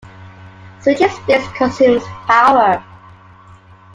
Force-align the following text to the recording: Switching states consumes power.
Switching 0.79 1.09
states 1.09 1.47
consumes 1.55 2.01
power. 2.25 2.83